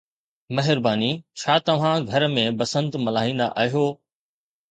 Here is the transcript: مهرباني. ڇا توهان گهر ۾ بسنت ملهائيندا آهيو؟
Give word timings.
مهرباني. 0.59 1.09
ڇا 1.41 1.57
توهان 1.67 2.07
گهر 2.09 2.25
۾ 2.37 2.45
بسنت 2.63 2.99
ملهائيندا 3.05 3.51
آهيو؟ 3.65 3.87